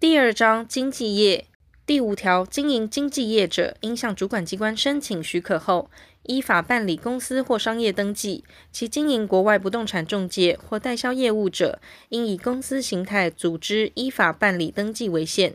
[0.00, 1.44] 第二章经济业
[1.84, 5.90] 第五条，经营经济业者，应向主管机关申请许可后，
[6.22, 8.42] 依法办理公司或商业登记。
[8.72, 15.54] 其经营国外不动产中介或代销业务者，应以公司形态组织依法办理登记为限。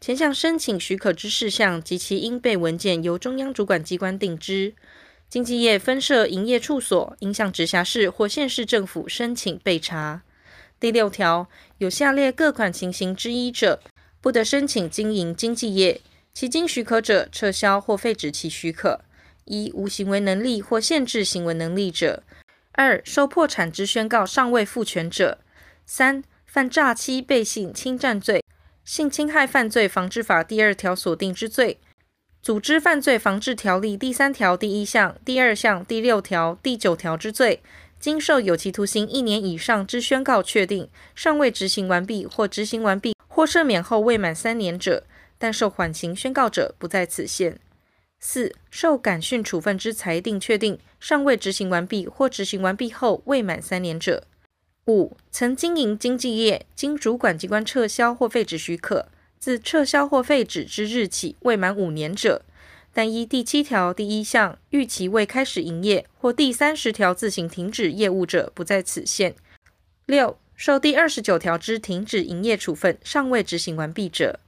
[0.00, 4.74] 前项申请许可之事项及其应备文件，由中央主管机关定之。
[5.28, 10.22] 经济业分设营业处所，应向直辖市或县市政府申请备查。
[10.80, 11.48] 第六条，
[11.78, 13.80] 有下列各款情形之一者，
[14.20, 16.00] 不得申请经营经纪业。
[16.32, 19.00] 其经许可者，撤销或废止其许可。
[19.44, 22.22] 一、无行为能力或限制行为能力者；
[22.72, 25.38] 二、受破产之宣告尚未复权者；
[25.86, 28.42] 三、犯诈欺、背信、侵占罪、
[28.84, 31.78] 性侵害犯罪防治法第二条所定之罪。
[32.42, 37.62] 组织犯罪防治条例第三条第一项、第二项、第六条、第九条之罪，
[38.04, 45.06] 经受有期徒刑一年以上之宣告确定，尚未执行完毕或执行完毕或赦免后未满三年者，
[45.38, 47.58] 但受缓刑宣告者不在此限。
[48.20, 54.24] 四、受感训处分之裁定确定，尚未执行完毕或执行完毕后未满三年者。
[54.86, 59.08] 五、曾经营经济业，经主管机关撤销或废止许可。
[59.38, 62.42] 自撤销或废止之日起未满五年者，
[62.94, 69.34] 但依第七条第一项逾期未开始营业或第三十条自行停止业务者，不在此限。
[70.06, 74.38] 六、受第二十九条之停止营业处分尚未执行完毕者。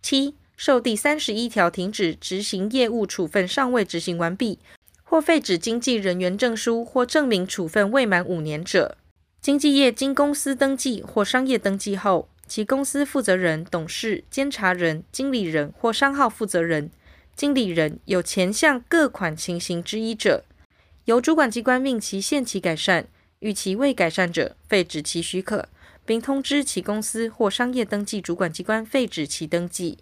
[0.00, 4.58] 七、受第三十一条停止执行业务处分尚未执行完毕，
[5.04, 8.96] 或废止经纪人员证书或证明处分未满五年者。
[9.42, 16.90] 经纪业经公司登记或商业登记后，其公司负责人、董事、监察人、经理人或商号负责人、
[17.36, 20.44] 经理人有前项各款情形之一者，
[21.04, 23.06] 由主管机关命其限期改善，
[23.40, 25.68] 逾期未改善者，废止其许可，
[26.06, 29.98] 并通知其公司或商业登记主管机关废止其登记。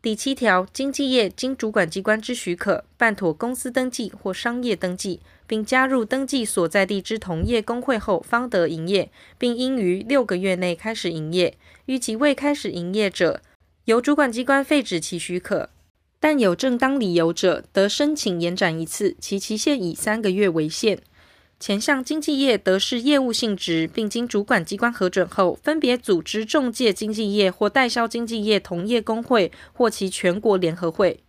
[0.00, 5.20] 第七条，经纪业经主管机关之许可，办妥公司登记或商业登记。
[5.48, 11.56] 并加入登记所在地之同业公会后，方得营业，并应于六个月内开始营业。
[11.84, 13.40] 逾期未开始营业者，
[13.84, 15.70] 由主管机关废止其许可。
[16.28, 20.98] 但有正当理由者，得申请延展一次，其期限以三个月为限。
[21.60, 31.20] 前项经纪业得视业务性质，并经主管机关核准后，分别组织中介经纪业或代销经纪业同业公会或其全国联合会。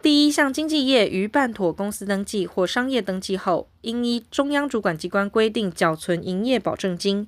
[0.00, 7.26] 第一项经纪业于办妥公司登记或商业登记后，应依中央主管机关规定缴存营业保证金。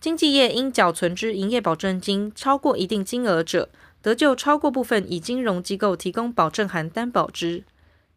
[0.00, 3.68] 经纪业应缴存之营业保证金超过一定金额者，
[4.06, 7.64] 得就超过部分以金融机构提供保证函担保之。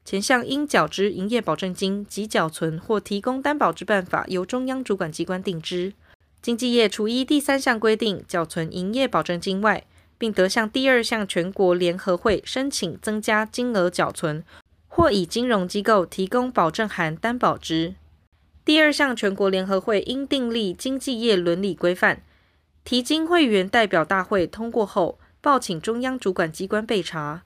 [0.05, 5.94] 前项应缴之营业保证金及缴存或提供担保之办法，由中央主管机关定之。
[6.44, 9.83] 经纪业除依第三项规定缴存营业保证金外，
[10.19, 14.44] 并得向第二项全国联合会申请增加金额缴存，
[14.88, 17.95] 或以金融机构提供保证函担保之。
[18.63, 22.22] 第二项全国联合会应订立经纪业伦理规范，
[22.83, 27.44] 提经会员代表大会通过后，报请中央主管机关备查。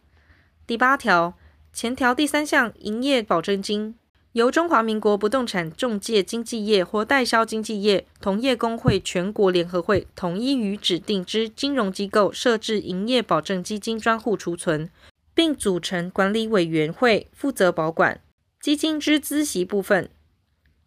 [0.65, 1.35] 第八条
[1.71, 3.95] 前条第三项营业保证金。
[4.31, 14.89] 由中华民国不动产中介经纪业或代销经纪业同业公会全国联合会统一于指定之金融机构设置营业保证基金专户储存，
[15.35, 18.21] 并组成管理委员会负责保管
[18.59, 20.09] 基金之孳息部分，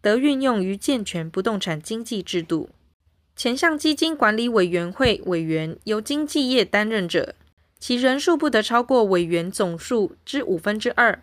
[0.01, 2.69] 得运用于健全不动产经纪制度。
[3.37, 7.35] 前项基金管理委员会委员由经纪业担任者，
[7.77, 11.21] 其人数不得超过委员总数之五分之二。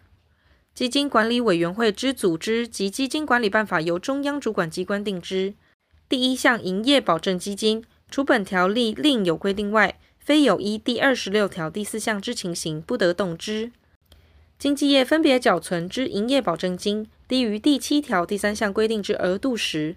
[0.72, 5.54] 基金管理委员会之组织及基金管理办法由中央主管机关定之。
[6.08, 13.72] 第一项营业保证基金，除本条例另有规定外，非有依第二十六条第四项之情形，不得动之。
[14.56, 19.96] 经纪业分别缴存之营业保证金低于第七条第三项规定之额度时，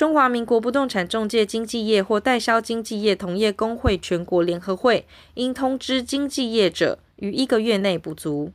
[0.00, 8.50] 中华民国不动产中介经纪业或代销经纪业同业公会全国联合会应通知经纪业者，于一个月内补足。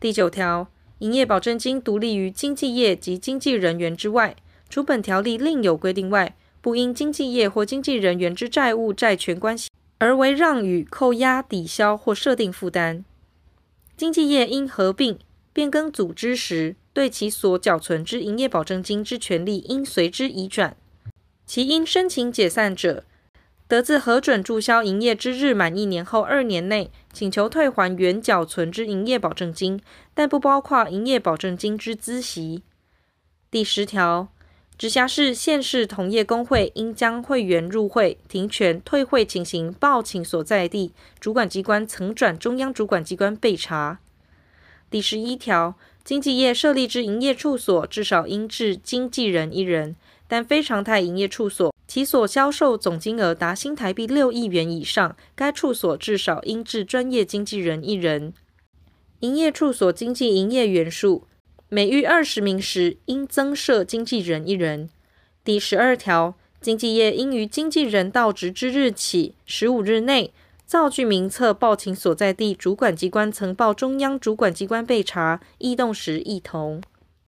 [0.00, 0.68] 第九条，
[1.00, 4.34] 营业保证金独立于经纪业及经纪人员之外，
[4.70, 13.04] 除本条例另有规定外，不因经纪业或经纪人员之债务债权关系而为让与、扣押、抵销或设定负担。
[13.94, 15.18] 经纪业因合并、
[15.52, 20.74] 变更组织时，对其所缴存之营业保证金之权利应随之移转。
[21.44, 23.04] 其因申请解散者，
[23.68, 29.80] 得自核准注销营业之日满一年后二年内，请求退还原缴存之营业保证金，
[30.14, 32.62] 但不包括营业保证金之孳息。
[33.50, 34.28] 第十条，
[34.78, 44.00] 直辖市、县市同业公会应将会员入会、停权、退会情形报请所在地主管机关，曾转中央主管机关备查。
[44.90, 49.96] 第十一条，经纪业设立之营业处所，至少应置经纪人一人，
[50.28, 58.34] 但非常态营业处所，其所销售总金额达新台币六亿元以上，该处所至少应置专业经纪人一人。
[59.20, 61.26] 营业处所经济营业员数，
[61.70, 64.90] 每逾二十名时，应增设经纪人一人。
[65.42, 70.34] 第十二条，经纪业应于经纪人到职之日起十五日内，
[70.74, 76.82] 造具名册报请所在地主管机关曾报中央主管机关备查，异动时，异同。